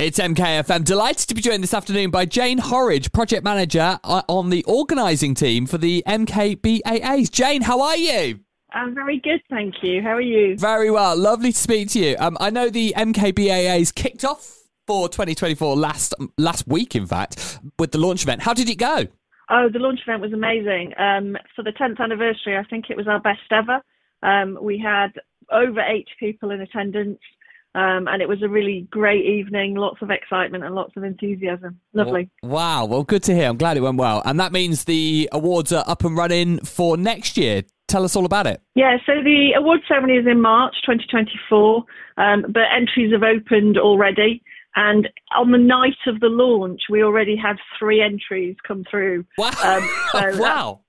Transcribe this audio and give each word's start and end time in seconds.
It's 0.00 0.18
MKFM. 0.18 0.84
Delighted 0.84 1.28
to 1.28 1.34
be 1.34 1.42
joined 1.42 1.62
this 1.62 1.74
afternoon 1.74 2.10
by 2.10 2.24
Jane 2.24 2.56
Horridge, 2.56 3.12
project 3.12 3.44
manager 3.44 4.00
uh, 4.02 4.22
on 4.28 4.48
the 4.48 4.64
organising 4.64 5.34
team 5.34 5.66
for 5.66 5.76
the 5.76 6.02
MKBAAs. 6.06 7.30
Jane, 7.30 7.60
how 7.60 7.82
are 7.82 7.98
you? 7.98 8.40
I'm 8.72 8.94
very 8.94 9.20
good, 9.20 9.42
thank 9.50 9.74
you. 9.82 10.00
How 10.00 10.12
are 10.12 10.22
you? 10.22 10.56
Very 10.56 10.90
well. 10.90 11.14
Lovely 11.18 11.52
to 11.52 11.58
speak 11.58 11.90
to 11.90 11.98
you. 11.98 12.16
Um, 12.18 12.38
I 12.40 12.48
know 12.48 12.70
the 12.70 12.94
MKBAAs 12.96 13.94
kicked 13.94 14.24
off 14.24 14.62
for 14.86 15.10
2024 15.10 15.76
last 15.76 16.14
last 16.38 16.66
week, 16.66 16.96
in 16.96 17.06
fact, 17.06 17.58
with 17.78 17.92
the 17.92 17.98
launch 17.98 18.22
event. 18.22 18.40
How 18.40 18.54
did 18.54 18.70
it 18.70 18.78
go? 18.78 19.06
Oh, 19.50 19.68
the 19.70 19.80
launch 19.80 20.00
event 20.06 20.22
was 20.22 20.32
amazing. 20.32 20.94
Um, 20.98 21.36
for 21.54 21.62
the 21.62 21.72
10th 21.72 22.00
anniversary, 22.00 22.56
I 22.56 22.64
think 22.70 22.86
it 22.88 22.96
was 22.96 23.06
our 23.06 23.20
best 23.20 23.40
ever. 23.50 23.82
Um, 24.22 24.58
we 24.62 24.78
had 24.78 25.12
over 25.52 25.82
eight 25.82 26.08
people 26.18 26.52
in 26.52 26.62
attendance. 26.62 27.18
Um, 27.74 28.08
and 28.08 28.20
it 28.20 28.28
was 28.28 28.42
a 28.42 28.48
really 28.48 28.88
great 28.90 29.24
evening, 29.24 29.76
lots 29.76 30.02
of 30.02 30.10
excitement 30.10 30.64
and 30.64 30.74
lots 30.74 30.92
of 30.96 31.04
enthusiasm. 31.04 31.78
Lovely. 31.92 32.28
Wow. 32.42 32.86
Well, 32.86 33.04
good 33.04 33.22
to 33.24 33.34
hear. 33.34 33.48
I'm 33.48 33.56
glad 33.56 33.76
it 33.76 33.80
went 33.80 33.96
well. 33.96 34.22
And 34.24 34.40
that 34.40 34.52
means 34.52 34.84
the 34.84 35.28
awards 35.30 35.72
are 35.72 35.84
up 35.86 36.04
and 36.04 36.16
running 36.16 36.58
for 36.64 36.96
next 36.96 37.36
year. 37.36 37.62
Tell 37.86 38.04
us 38.04 38.16
all 38.16 38.24
about 38.24 38.46
it. 38.46 38.60
Yeah, 38.74 38.96
so 39.06 39.14
the 39.22 39.52
award 39.56 39.80
ceremony 39.86 40.14
is 40.14 40.26
in 40.26 40.40
March 40.40 40.74
2024, 40.84 41.84
um, 42.16 42.44
but 42.48 42.62
entries 42.74 43.12
have 43.12 43.22
opened 43.22 43.78
already. 43.78 44.42
And 44.76 45.08
on 45.36 45.50
the 45.50 45.58
night 45.58 45.96
of 46.06 46.20
the 46.20 46.28
launch, 46.28 46.82
we 46.88 47.02
already 47.02 47.36
had 47.36 47.56
three 47.78 48.00
entries 48.00 48.56
come 48.66 48.84
through. 48.88 49.24
Wow. 49.36 49.50
Um, 49.62 49.90
so 50.12 50.40
wow 50.40 50.80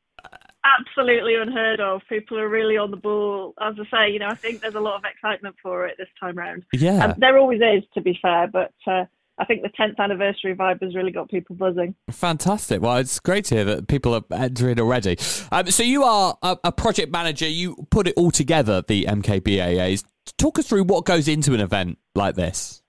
absolutely 0.63 1.35
unheard 1.35 1.79
of. 1.79 2.01
People 2.09 2.39
are 2.39 2.49
really 2.49 2.77
on 2.77 2.91
the 2.91 2.97
ball. 2.97 3.53
As 3.61 3.75
I 3.79 4.07
say, 4.07 4.13
you 4.13 4.19
know, 4.19 4.27
I 4.27 4.35
think 4.35 4.61
there's 4.61 4.75
a 4.75 4.79
lot 4.79 4.95
of 4.95 5.03
excitement 5.03 5.55
for 5.61 5.85
it 5.85 5.95
this 5.97 6.07
time 6.19 6.37
round. 6.37 6.63
Yeah, 6.73 7.05
um, 7.05 7.15
there 7.17 7.37
always 7.37 7.61
is, 7.61 7.83
to 7.93 8.01
be 8.01 8.17
fair, 8.21 8.47
but. 8.47 8.73
Uh, 8.85 9.05
I 9.39 9.45
think 9.45 9.63
the 9.63 9.69
10th 9.69 9.97
anniversary 9.97 10.53
vibe 10.53 10.83
has 10.83 10.93
really 10.93 11.11
got 11.11 11.27
people 11.27 11.55
buzzing. 11.55 11.95
Fantastic. 12.11 12.79
Well, 12.79 12.97
it's 12.97 13.19
great 13.19 13.45
to 13.45 13.55
hear 13.55 13.63
that 13.63 13.87
people 13.87 14.13
are 14.13 14.21
entering 14.31 14.79
already. 14.79 15.17
Um, 15.51 15.71
so, 15.71 15.81
you 15.81 16.03
are 16.03 16.37
a, 16.43 16.57
a, 16.65 16.71
project 16.71 17.11
manager. 17.11 17.47
You 17.47 17.87
put 17.89 18.07
it 18.07 18.13
all 18.17 18.29
together, 18.29 18.83
the 18.87 19.05
MKBAAs. 19.05 20.03
Talk 20.37 20.59
us 20.59 20.67
through 20.67 20.83
what 20.83 21.05
goes 21.05 21.27
into 21.27 21.55
an 21.55 21.59
event 21.59 21.97
like 22.13 22.35
this. 22.35 22.80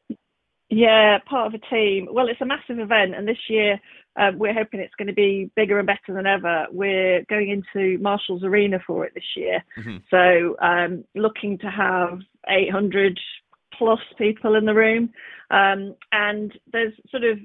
Yeah, 0.75 1.19
part 1.29 1.55
of 1.55 1.61
a 1.61 1.75
team. 1.75 2.09
Well, 2.11 2.29
it's 2.29 2.41
a 2.41 2.47
massive 2.47 2.79
event, 2.79 3.15
and 3.15 3.29
this 3.29 3.51
year 3.51 3.79
um, 4.17 4.39
we're 4.39 4.55
hoping 4.55 4.81
it's 4.81 4.95
going 4.95 5.09
to 5.09 5.13
be 5.13 5.51
bigger 5.55 5.79
and 5.79 5.87
better 5.87 6.15
than 6.15 6.27
ever. 6.27 6.65
We're 6.73 7.27
going 7.29 7.51
into 7.51 7.99
Marshall's 8.03 8.43
Arena 8.43 8.79
for 8.87 9.05
it 9.05 9.13
this 9.15 9.37
year, 9.37 9.63
mm-hmm. 9.79 9.99
so 10.09 10.57
um, 10.65 11.05
looking 11.15 11.59
to 11.59 11.67
have 11.67 12.21
800 12.49 13.21
plus 13.77 14.01
people 14.17 14.55
in 14.55 14.65
the 14.65 14.73
room, 14.73 15.11
um, 15.51 15.95
and 16.11 16.59
there's 16.73 16.95
sort 17.11 17.25
of 17.25 17.39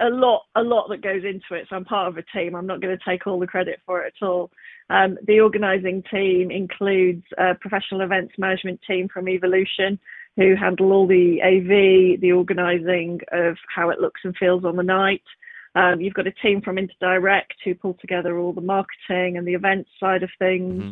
a 0.00 0.08
lot, 0.08 0.44
a 0.56 0.62
lot 0.62 0.88
that 0.88 1.02
goes 1.02 1.22
into 1.22 1.60
it. 1.60 1.66
So 1.68 1.76
I'm 1.76 1.84
part 1.84 2.08
of 2.08 2.16
a 2.16 2.38
team. 2.38 2.54
I'm 2.54 2.66
not 2.66 2.80
going 2.80 2.96
to 2.96 3.04
take 3.06 3.26
all 3.26 3.38
the 3.38 3.46
credit 3.46 3.80
for 3.84 4.02
it 4.02 4.14
at 4.16 4.26
all. 4.26 4.50
Um, 4.88 5.18
the 5.26 5.40
organising 5.40 6.02
team 6.10 6.50
includes 6.50 7.24
a 7.36 7.54
professional 7.54 8.00
events 8.00 8.34
management 8.38 8.80
team 8.88 9.08
from 9.12 9.28
Evolution, 9.28 9.98
who 10.36 10.54
handle 10.54 10.92
all 10.92 11.06
the 11.06 11.40
AV, 11.42 12.20
the 12.20 12.32
organising 12.32 13.20
of 13.32 13.56
how 13.74 13.90
it 13.90 14.00
looks 14.00 14.20
and 14.24 14.36
feels 14.36 14.64
on 14.64 14.76
the 14.76 14.82
night. 14.82 15.22
Um, 15.74 16.00
you've 16.00 16.14
got 16.14 16.26
a 16.26 16.32
team 16.32 16.60
from 16.62 16.76
Interdirect 16.76 17.54
who 17.64 17.74
pull 17.74 17.94
together 18.00 18.38
all 18.38 18.52
the 18.52 18.60
marketing 18.60 19.36
and 19.36 19.46
the 19.46 19.54
events 19.54 19.90
side 20.00 20.22
of 20.22 20.30
things. 20.38 20.82
Mm-hmm. 20.82 20.90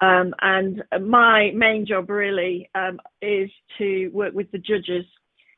Um, 0.00 0.34
and 0.40 0.82
my 1.08 1.50
main 1.54 1.86
job 1.86 2.08
really 2.08 2.70
um, 2.74 3.00
is 3.20 3.50
to 3.78 4.08
work 4.08 4.34
with 4.34 4.50
the 4.52 4.58
judges. 4.58 5.04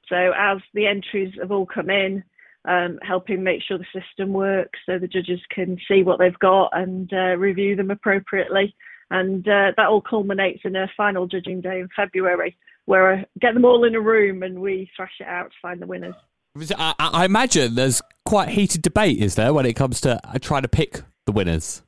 So 0.08 0.32
as 0.36 0.58
the 0.74 0.86
entries 0.86 1.34
have 1.40 1.52
all 1.52 1.66
come 1.66 1.90
in, 1.90 2.24
um, 2.66 2.98
helping 3.02 3.42
make 3.42 3.62
sure 3.62 3.78
the 3.78 4.00
system 4.00 4.32
works 4.32 4.78
so 4.84 4.98
the 4.98 5.08
judges 5.08 5.40
can 5.54 5.78
see 5.88 6.02
what 6.02 6.18
they've 6.18 6.38
got 6.38 6.70
and 6.72 7.10
uh, 7.12 7.36
review 7.36 7.74
them 7.76 7.90
appropriately. 7.90 8.74
And 9.10 9.46
uh, 9.48 9.72
that 9.76 9.88
all 9.88 10.02
culminates 10.02 10.60
in 10.64 10.76
a 10.76 10.90
final 10.96 11.26
judging 11.26 11.60
day 11.60 11.80
in 11.80 11.88
February, 11.96 12.56
where 12.86 13.12
I 13.12 13.26
get 13.40 13.54
them 13.54 13.64
all 13.64 13.84
in 13.84 13.94
a 13.94 14.00
room 14.00 14.42
and 14.42 14.60
we 14.60 14.90
thrash 14.96 15.14
it 15.20 15.26
out 15.26 15.50
to 15.50 15.56
find 15.62 15.80
the 15.80 15.86
winners. 15.86 16.14
I, 16.76 16.94
I 16.98 17.24
imagine 17.24 17.74
there's 17.74 18.02
quite 18.24 18.48
heated 18.48 18.82
debate, 18.82 19.18
is 19.18 19.36
there, 19.36 19.52
when 19.52 19.66
it 19.66 19.74
comes 19.74 20.00
to 20.02 20.20
uh, 20.24 20.38
trying 20.40 20.62
to 20.62 20.68
pick 20.68 21.02
the 21.26 21.32
winners? 21.32 21.82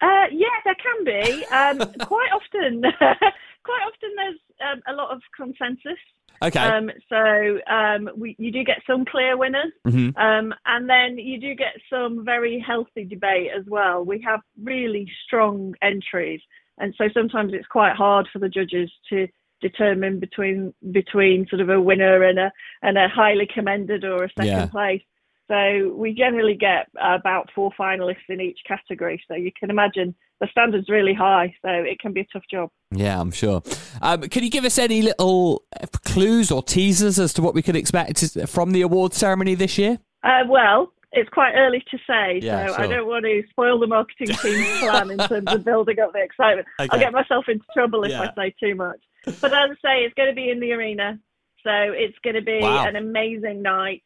Uh, 0.00 0.26
yeah, 0.30 0.48
there 0.64 0.76
can 0.76 1.04
be. 1.04 1.44
Um, 1.46 1.78
quite 2.06 2.30
often, 2.32 2.82
quite 3.64 3.82
often 3.86 4.10
there's 4.16 4.38
um, 4.60 4.82
a 4.88 4.92
lot 4.92 5.10
of 5.10 5.20
consensus. 5.36 5.98
Okay. 6.40 6.60
Um, 6.60 6.90
so 7.08 7.58
um, 7.72 8.10
we, 8.16 8.36
you 8.38 8.52
do 8.52 8.62
get 8.62 8.78
some 8.86 9.04
clear 9.04 9.36
winners, 9.36 9.72
mm-hmm. 9.86 10.16
um, 10.16 10.54
and 10.66 10.88
then 10.88 11.18
you 11.18 11.40
do 11.40 11.54
get 11.54 11.74
some 11.90 12.24
very 12.24 12.64
healthy 12.64 13.04
debate 13.04 13.50
as 13.56 13.64
well. 13.66 14.04
We 14.04 14.20
have 14.22 14.40
really 14.62 15.10
strong 15.26 15.74
entries, 15.82 16.40
and 16.78 16.94
so 16.96 17.08
sometimes 17.12 17.52
it's 17.54 17.66
quite 17.66 17.96
hard 17.96 18.28
for 18.32 18.38
the 18.38 18.48
judges 18.48 18.90
to 19.10 19.26
determine 19.60 20.20
between 20.20 20.72
between 20.92 21.46
sort 21.48 21.60
of 21.60 21.68
a 21.70 21.80
winner 21.80 22.22
and 22.22 22.38
a 22.38 22.52
and 22.82 22.96
a 22.98 23.08
highly 23.08 23.48
commended 23.52 24.04
or 24.04 24.24
a 24.24 24.30
second 24.30 24.46
yeah. 24.46 24.66
place. 24.66 25.02
So 25.48 25.94
we 25.94 26.12
generally 26.12 26.54
get 26.54 26.88
about 27.00 27.48
four 27.54 27.70
finalists 27.78 28.28
in 28.28 28.40
each 28.40 28.58
category. 28.66 29.22
So 29.28 29.34
you 29.34 29.50
can 29.58 29.70
imagine 29.70 30.14
the 30.40 30.48
standard's 30.50 30.90
really 30.90 31.14
high. 31.14 31.54
So 31.62 31.70
it 31.70 31.98
can 32.00 32.12
be 32.12 32.20
a 32.20 32.26
tough 32.30 32.44
job. 32.50 32.70
Yeah, 32.90 33.18
I'm 33.18 33.30
sure. 33.30 33.62
Um, 34.02 34.22
can 34.22 34.44
you 34.44 34.50
give 34.50 34.66
us 34.66 34.78
any 34.78 35.00
little 35.00 35.64
clues 36.04 36.50
or 36.50 36.62
teasers 36.62 37.18
as 37.18 37.32
to 37.34 37.42
what 37.42 37.54
we 37.54 37.62
could 37.62 37.76
expect 37.76 38.22
from 38.46 38.72
the 38.72 38.82
award 38.82 39.14
ceremony 39.14 39.54
this 39.54 39.78
year? 39.78 39.98
Uh, 40.22 40.42
well, 40.48 40.92
it's 41.12 41.28
quite 41.30 41.52
early 41.54 41.82
to 41.90 41.98
say, 42.06 42.40
yeah, 42.42 42.66
so 42.66 42.74
sure. 42.74 42.84
I 42.84 42.86
don't 42.86 43.06
want 43.06 43.24
to 43.24 43.42
spoil 43.50 43.78
the 43.78 43.86
marketing 43.86 44.34
team's 44.36 44.78
plan 44.80 45.10
in 45.10 45.18
terms 45.18 45.52
of 45.52 45.64
building 45.64 45.98
up 46.00 46.12
the 46.12 46.22
excitement. 46.22 46.66
Okay. 46.78 46.88
I'll 46.92 47.00
get 47.00 47.12
myself 47.12 47.46
into 47.48 47.64
trouble 47.72 48.04
if 48.04 48.10
yeah. 48.10 48.22
I 48.22 48.34
say 48.34 48.54
too 48.60 48.74
much. 48.74 49.00
But 49.24 49.52
as 49.52 49.70
I 49.70 49.74
say, 49.82 50.04
it's 50.04 50.14
going 50.14 50.28
to 50.28 50.34
be 50.34 50.50
in 50.50 50.60
the 50.60 50.72
arena, 50.72 51.18
so 51.64 51.70
it's 51.72 52.18
going 52.22 52.36
to 52.36 52.42
be 52.42 52.60
wow. 52.60 52.86
an 52.86 52.96
amazing 52.96 53.62
night. 53.62 54.04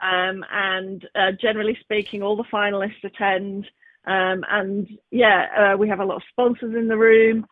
Um, 0.00 0.44
and 0.50 1.06
uh, 1.14 1.32
generally 1.40 1.78
speaking, 1.80 2.22
all 2.22 2.36
the 2.36 2.44
finalists 2.52 3.04
attend. 3.04 3.66
Um, 4.06 4.44
and 4.50 4.88
yeah, 5.10 5.72
uh, 5.74 5.76
we 5.76 5.88
have 5.88 6.00
a 6.00 6.04
lot 6.04 6.16
of 6.16 6.22
sponsors 6.30 6.74
in 6.74 6.88
the 6.88 6.96
room. 6.96 7.46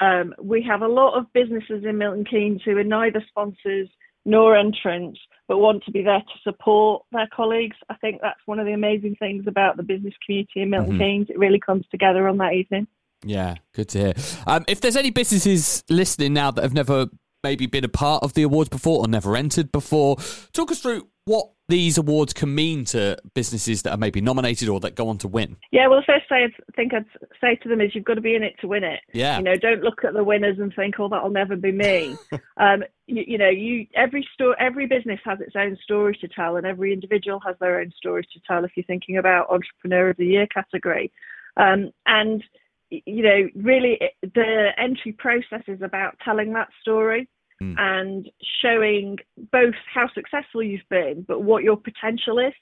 Um, 0.00 0.34
we 0.40 0.62
have 0.62 0.82
a 0.82 0.88
lot 0.88 1.16
of 1.18 1.32
businesses 1.32 1.84
in 1.84 1.98
Milton 1.98 2.24
Keynes 2.24 2.62
who 2.64 2.76
are 2.76 2.84
neither 2.84 3.24
sponsors 3.28 3.88
nor 4.24 4.56
entrants, 4.56 5.18
but 5.48 5.58
want 5.58 5.84
to 5.84 5.90
be 5.90 6.02
there 6.02 6.20
to 6.20 6.42
support 6.42 7.04
their 7.12 7.28
colleagues. 7.34 7.76
I 7.88 7.94
think 7.94 8.20
that's 8.22 8.40
one 8.46 8.58
of 8.58 8.66
the 8.66 8.72
amazing 8.72 9.16
things 9.16 9.44
about 9.46 9.76
the 9.76 9.82
business 9.82 10.14
community 10.24 10.62
in 10.62 10.70
Milton 10.70 10.92
mm-hmm. 10.92 11.00
Keynes. 11.00 11.30
It 11.30 11.38
really 11.38 11.60
comes 11.60 11.84
together 11.90 12.28
on 12.28 12.38
that 12.38 12.54
evening. 12.54 12.86
Yeah, 13.24 13.56
good 13.74 13.88
to 13.90 13.98
hear. 13.98 14.14
Um, 14.46 14.64
if 14.68 14.80
there's 14.80 14.96
any 14.96 15.10
businesses 15.10 15.82
listening 15.88 16.34
now 16.34 16.50
that 16.50 16.62
have 16.62 16.74
never 16.74 17.08
maybe 17.42 17.66
been 17.66 17.84
a 17.84 17.88
part 17.88 18.22
of 18.22 18.34
the 18.34 18.42
awards 18.42 18.70
before 18.70 19.00
or 19.00 19.08
never 19.08 19.36
entered 19.36 19.70
before, 19.72 20.16
talk 20.52 20.70
us 20.70 20.80
through 20.80 21.08
what 21.24 21.50
these 21.68 21.96
awards 21.96 22.32
can 22.32 22.54
mean 22.54 22.84
to 22.84 23.16
businesses 23.34 23.82
that 23.82 23.92
are 23.92 23.96
maybe 23.96 24.20
nominated 24.20 24.68
or 24.68 24.80
that 24.80 24.94
go 24.94 25.08
on 25.08 25.18
to 25.18 25.28
win? 25.28 25.56
Yeah, 25.72 25.86
well, 25.86 26.00
the 26.00 26.12
first 26.12 26.28
thing 26.28 26.50
I 26.50 26.72
think 26.76 26.92
I'd 26.92 27.06
say 27.40 27.56
to 27.56 27.68
them 27.68 27.80
is 27.80 27.94
you've 27.94 28.04
got 28.04 28.14
to 28.14 28.20
be 28.20 28.34
in 28.34 28.42
it 28.42 28.54
to 28.60 28.68
win 28.68 28.84
it. 28.84 29.00
Yeah. 29.12 29.38
You 29.38 29.44
know, 29.44 29.56
don't 29.56 29.82
look 29.82 30.04
at 30.04 30.12
the 30.12 30.24
winners 30.24 30.58
and 30.58 30.74
think, 30.74 31.00
oh, 31.00 31.08
that'll 31.08 31.30
never 31.30 31.56
be 31.56 31.72
me. 31.72 32.16
um, 32.58 32.84
you, 33.06 33.24
you, 33.26 33.38
know, 33.38 33.48
you 33.48 33.86
every 33.94 34.26
store, 34.34 34.60
every 34.60 34.86
business 34.86 35.20
has 35.24 35.40
its 35.40 35.56
own 35.56 35.76
story 35.82 36.16
to 36.20 36.28
tell, 36.28 36.56
and 36.56 36.66
every 36.66 36.92
individual 36.92 37.40
has 37.40 37.56
their 37.60 37.80
own 37.80 37.92
story 37.96 38.22
to 38.32 38.40
tell. 38.46 38.64
If 38.64 38.72
you're 38.76 38.84
thinking 38.84 39.16
about 39.16 39.50
Entrepreneur 39.50 40.10
of 40.10 40.16
the 40.16 40.26
Year 40.26 40.46
category, 40.46 41.12
um, 41.56 41.92
and 42.06 42.42
you 42.90 43.22
know, 43.22 43.48
really, 43.56 43.98
the 44.22 44.68
entry 44.78 45.12
process 45.12 45.62
is 45.66 45.82
about 45.82 46.16
telling 46.24 46.52
that 46.52 46.68
story 46.82 47.28
mm. 47.64 47.74
and 47.78 48.30
showing 48.62 49.18
both 49.52 49.74
how 49.92 50.08
successful 50.14 50.62
you've 50.62 50.88
been, 50.90 51.24
but 51.26 51.42
what 51.42 51.64
your 51.64 51.76
potential 51.76 52.38
is. 52.38 52.54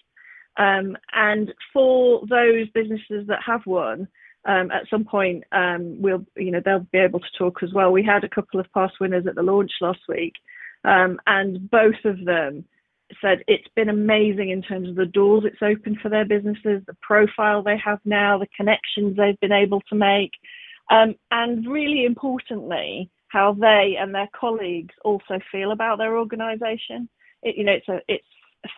Um, 0.59 0.97
and 1.15 1.53
for 1.73 2.23
those 2.29 2.69
businesses 2.71 3.27
that 3.29 3.41
have 3.47 3.63
won, 3.67 4.09
um, 4.45 4.71
at 4.71 4.89
some 4.91 5.05
point, 5.05 5.45
um, 5.53 6.01
we'll, 6.01 6.25
you 6.37 6.51
know, 6.51 6.61
they'll 6.65 6.87
be 6.93 6.99
able 6.99 7.21
to 7.21 7.39
talk 7.39 7.63
as 7.63 7.73
well. 7.73 7.93
We 7.93 8.05
had 8.05 8.25
a 8.25 8.29
couple 8.29 8.61
of 8.61 8.73
past 8.73 8.95
winners 9.01 9.27
at 9.27 9.35
the 9.35 9.43
launch 9.43 9.71
last 9.81 10.01
week, 10.09 10.35
um, 10.85 11.21
and 11.27 11.71
both 11.71 12.05
of 12.05 12.25
them 12.25 12.65
said 13.21 13.45
it's 13.47 13.69
been 13.77 13.89
amazing 13.89 14.51
in 14.51 14.63
terms 14.63 14.89
of 14.89 14.97
the 14.97 15.07
doors 15.07 15.45
it's 15.45 15.63
opened 15.63 15.99
for 16.03 16.09
their 16.09 16.25
businesses, 16.25 16.83
the 16.87 16.97
profile 17.03 17.63
they 17.63 17.77
have 17.77 18.01
now, 18.05 18.39
the 18.39 18.47
connections 18.57 19.17
they've 19.17 19.39
been 19.41 19.53
able 19.53 19.81
to 19.83 19.95
make, 19.95 20.33
um, 20.91 21.15
and 21.31 21.67
really 21.71 22.05
importantly, 22.05 23.11
how 23.33 23.55
they 23.55 23.97
and 23.99 24.15
their 24.15 24.29
colleagues 24.39 24.95
also 25.05 25.39
feel 25.51 25.73
about 25.73 25.99
their 25.99 26.19
organisation. 26.19 27.09
It, 27.43 27.57
you 27.57 27.65
know, 27.65 27.73
it's 27.73 27.89
a 27.89 28.01
it's 28.09 28.27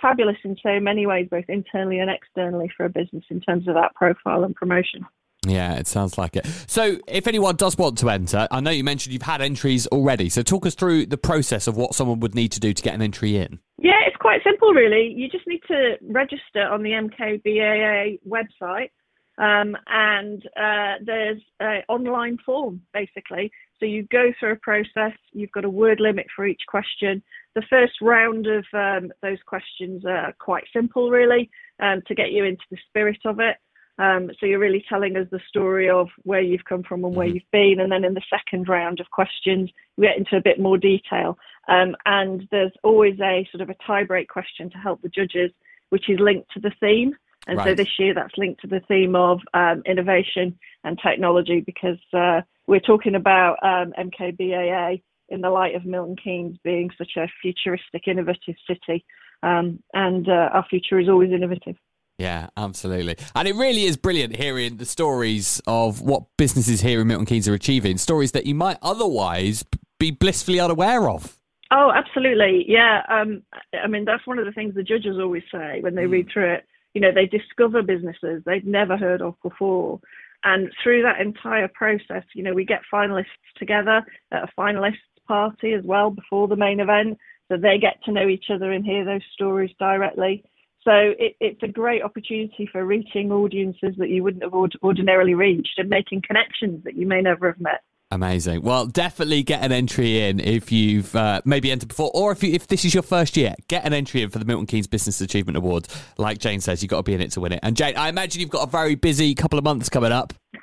fabulous 0.01 0.37
in 0.45 0.57
so 0.63 0.81
many 0.81 1.07
ways, 1.07 1.29
both 1.31 1.45
internally 1.49 1.99
and 1.99 2.11
externally, 2.11 2.71
for 2.77 2.87
a 2.87 2.89
business 2.89 3.25
in 3.31 3.41
terms 3.41 3.69
of 3.69 3.75
that 3.75 3.95
profile 3.95 4.45
and 4.45 4.55
promotion. 4.55 5.05
Yeah, 5.47 5.75
it 5.75 5.87
sounds 5.87 6.17
like 6.17 6.37
it. 6.37 6.47
So, 6.67 6.97
if 7.07 7.27
anyone 7.27 7.57
does 7.57 7.77
want 7.77 7.99
to 7.99 8.09
enter, 8.09 8.49
I 8.51 8.61
know 8.61 8.71
you 8.71 8.85
mentioned 8.85 9.13
you've 9.13 9.23
had 9.23 9.43
entries 9.43 9.87
already. 9.89 10.31
So, 10.31 10.43
talk 10.43 10.65
us 10.65 10.75
through 10.75 11.07
the 11.07 11.19
process 11.19 11.67
of 11.67 11.77
what 11.77 11.95
someone 11.95 12.21
would 12.21 12.35
need 12.35 12.53
to 12.53 12.61
do 12.61 12.73
to 12.73 12.83
get 12.83 12.95
an 12.95 13.03
entry 13.03 13.37
in. 13.37 13.59
Yeah, 13.79 14.01
it's 14.07 14.17
quite 14.17 14.43
simple, 14.43 14.73
really. 14.73 15.13
You 15.13 15.29
just 15.29 15.47
need 15.47 15.61
to 15.69 15.97
register 16.03 16.63
on 16.63 16.83
the 16.83 16.91
MKBAA 16.91 18.21
website, 18.27 18.91
um, 19.39 19.77
and 19.87 20.45
uh, 20.57 20.95
there's 21.05 21.41
an 21.61 21.83
online 21.89 22.39
form, 22.45 22.81
basically. 22.93 23.51
So, 23.81 23.87
you 23.87 24.07
go 24.11 24.33
through 24.39 24.53
a 24.53 24.57
process, 24.57 25.13
you've 25.33 25.53
got 25.53 25.65
a 25.65 25.71
word 25.71 26.01
limit 26.01 26.27
for 26.35 26.47
each 26.47 26.63
question. 26.69 27.23
The 27.55 27.65
first 27.69 27.95
round 28.01 28.47
of 28.47 28.65
um, 28.73 29.13
those 29.23 29.39
questions 29.47 30.05
are 30.07 30.35
quite 30.39 30.65
simple, 30.73 31.11
really, 31.11 31.51
um, 31.81 32.03
to 32.07 32.15
get 32.15 32.33
you 32.33 32.45
into 32.45 32.65
the 32.71 32.79
spirit 32.89 33.21
of 33.25 33.41
it. 33.41 33.57
Um, 33.99 34.31
so 34.39 34.47
you're 34.47 34.59
really 34.59 34.85
telling 34.89 35.17
us 35.17 35.27
the 35.31 35.41
story 35.49 35.89
of 35.89 36.09
where 36.25 36.41
you've 36.41 36.65
come 36.65 36.83
from 36.83 37.05
and 37.05 37.15
where 37.15 37.27
mm-hmm. 37.27 37.35
you've 37.35 37.51
been. 37.53 37.81
And 37.81 37.93
then 37.93 38.05
in 38.05 38.15
the 38.15 38.23
second 38.29 38.69
round 38.69 39.01
of 39.01 39.11
questions, 39.11 39.71
we 39.97 40.07
get 40.07 40.19
into 40.19 40.37
a 40.37 40.43
bit 40.43 40.59
more 40.59 40.79
detail. 40.79 41.39
Um, 41.69 41.95
and 42.05 42.47
there's 42.51 42.73
always 42.83 43.19
a 43.21 43.49
sort 43.53 43.63
of 43.63 43.71
a 43.71 43.77
tie-break 43.87 44.29
question 44.29 44.69
to 44.71 44.79
help 44.79 45.01
the 45.03 45.09
judges, 45.09 45.51
which 45.91 46.11
is 46.11 46.19
linked 46.19 46.51
to 46.53 46.61
the 46.61 46.73
theme. 46.81 47.15
And 47.47 47.59
right. 47.59 47.69
so 47.69 47.75
this 47.75 47.99
year 47.99 48.15
that's 48.15 48.37
linked 48.37 48.61
to 48.63 48.67
the 48.67 48.81
theme 48.89 49.15
of 49.15 49.41
um, 49.53 49.83
innovation 49.87 50.59
and 50.83 50.99
technology 50.99 51.61
because 51.61 51.99
uh, 52.13 52.41
we're 52.67 52.81
talking 52.81 53.15
about 53.15 53.57
um, 53.63 53.93
MKBAA 53.99 55.03
in 55.29 55.41
the 55.41 55.51
light 55.51 55.75
of 55.75 55.85
Milton 55.85 56.17
Keynes 56.23 56.57
being 56.65 56.91
such 56.97 57.13
a 57.17 57.27
futuristic, 57.43 58.07
innovative 58.07 58.57
city. 58.67 59.05
Um, 59.43 59.83
and 59.93 60.29
uh, 60.29 60.51
our 60.53 60.65
future 60.69 60.99
is 60.99 61.09
always 61.09 61.31
innovative. 61.31 61.77
Yeah, 62.19 62.49
absolutely. 62.57 63.17
And 63.35 63.49
it 63.49 63.55
really 63.57 63.85
is 63.85 63.97
brilliant 63.97 64.37
hearing 64.37 64.77
the 64.77 64.87
stories 64.87 65.61
of 65.67 66.01
what 66.01 66.25
businesses 66.37 66.81
here 66.81 67.01
in 67.01 67.09
Milton 67.09 67.27
Keynes 67.27 67.49
are 67.49 67.55
achieving, 67.55 67.99
stories 67.99 68.33
that 68.33 68.47
you 68.47 68.55
might 68.55 68.79
otherwise 68.83 69.65
be 69.99 70.11
blissfully 70.13 70.61
unaware 70.61 71.11
of. 71.11 71.37
Oh, 71.73 71.91
absolutely. 71.93 72.65
Yeah. 72.69 73.03
Um, 73.09 73.43
I 73.83 73.89
mean, 73.89 74.05
that's 74.05 74.27
one 74.27 74.39
of 74.39 74.45
the 74.45 74.53
things 74.53 74.75
the 74.75 74.85
judges 74.85 75.19
always 75.19 75.43
say 75.51 75.81
when 75.81 75.97
they 75.97 76.05
mm. 76.05 76.11
read 76.11 76.29
through 76.33 76.55
it. 76.55 76.65
You 76.95 77.01
know, 77.01 77.13
they 77.13 77.27
discover 77.27 77.83
businesses 77.83 78.43
they've 78.45 78.65
never 78.65 78.97
heard 78.97 79.21
of 79.21 79.35
before. 79.43 80.01
And 80.45 80.71
through 80.83 81.03
that 81.03 81.21
entire 81.21 81.69
process, 81.69 82.25
you 82.35 82.43
know, 82.43 82.53
we 82.53 82.65
get 82.65 82.83
finalists 82.93 83.25
together 83.59 84.03
at 84.31 84.45
a 84.45 84.49
finalists 84.59 84.99
party 85.27 85.73
as 85.73 85.85
well 85.85 86.11
before 86.11 86.49
the 86.49 86.57
main 86.57 86.81
event. 86.81 87.19
So 87.49 87.57
they 87.57 87.79
get 87.79 88.03
to 88.05 88.13
know 88.13 88.29
each 88.29 88.47
other 88.51 88.73
and 88.73 88.85
hear 88.85 89.05
those 89.05 89.23
stories 89.33 89.71
directly. 89.79 90.45
So 90.83 90.93
it, 91.19 91.37
it's 91.41 91.63
a 91.63 91.69
great 91.69 92.03
opportunity 92.03 92.69
for 92.71 92.85
reaching 92.85 93.33
audiences 93.33 93.95
that 93.97 94.11
you 94.11 94.23
wouldn't 94.23 94.45
have 94.45 94.53
ordinarily 94.83 95.35
reached 95.35 95.79
and 95.79 95.89
making 95.89 96.23
connections 96.27 96.85
that 96.85 96.95
you 96.95 97.07
may 97.07 97.23
never 97.23 97.47
have 97.47 97.61
met. 97.61 97.81
Amazing. 98.15 98.63
Well, 98.63 98.87
definitely 98.87 99.43
get 99.43 99.65
an 99.65 99.73
entry 99.73 100.21
in 100.21 100.39
if 100.39 100.71
you've 100.71 101.17
uh, 101.17 101.41
maybe 101.45 101.73
entered 101.73 101.89
before, 101.89 102.13
or 102.15 102.31
if 102.31 102.45
you, 102.45 102.53
if 102.53 102.69
this 102.69 102.85
is 102.85 102.95
your 102.95 103.03
first 103.03 103.37
year, 103.37 103.57
get 103.67 103.85
an 103.85 103.93
entry 103.93 104.23
in 104.23 104.31
for 104.31 104.39
the 104.39 104.45
Milton 104.45 104.67
Keynes 104.67 104.87
Business 104.87 105.21
Achievement 105.21 105.57
Awards. 105.57 105.89
Like 106.17 106.39
Jane 106.39 106.61
says, 106.61 106.81
you've 106.81 106.91
got 106.91 106.99
to 106.99 107.03
be 107.03 107.15
in 107.15 107.21
it 107.21 107.33
to 107.33 107.41
win 107.41 107.51
it. 107.51 107.59
And 107.65 107.77
Jane, 107.77 107.97
I 107.97 108.09
imagine 108.09 108.41
you've 108.41 108.51
got 108.51 108.69
a 108.69 108.71
very 108.71 108.95
busy 108.95 109.35
couple 109.35 109.59
of 109.59 109.65
months 109.65 109.89
coming 109.89 110.13
up. 110.13 110.33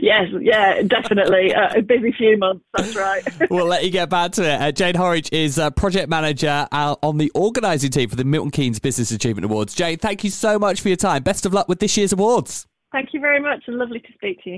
yes, 0.00 0.28
yeah, 0.40 0.80
definitely. 0.82 1.52
Uh, 1.52 1.78
a 1.78 1.82
busy 1.82 2.12
few 2.12 2.38
months, 2.38 2.64
that's 2.72 2.94
right. 2.94 3.24
we'll 3.50 3.66
let 3.66 3.82
you 3.82 3.90
get 3.90 4.08
back 4.08 4.30
to 4.32 4.44
it. 4.44 4.60
Uh, 4.60 4.70
Jane 4.70 4.94
Horridge 4.94 5.28
is 5.32 5.58
uh, 5.58 5.70
project 5.70 6.08
manager 6.08 6.68
on 6.70 7.18
the 7.18 7.32
organising 7.34 7.90
team 7.90 8.08
for 8.08 8.16
the 8.16 8.24
Milton 8.24 8.52
Keynes 8.52 8.78
Business 8.78 9.10
Achievement 9.10 9.44
Awards. 9.44 9.74
Jane, 9.74 9.98
thank 9.98 10.22
you 10.22 10.30
so 10.30 10.56
much 10.56 10.80
for 10.80 10.86
your 10.86 10.96
time. 10.96 11.24
Best 11.24 11.46
of 11.46 11.52
luck 11.52 11.68
with 11.68 11.80
this 11.80 11.96
year's 11.96 12.12
awards. 12.12 12.64
Thank 12.92 13.12
you 13.12 13.18
very 13.18 13.40
much 13.40 13.64
and 13.66 13.76
lovely 13.76 13.98
to 13.98 14.12
speak 14.14 14.42
to 14.44 14.50
you. 14.50 14.54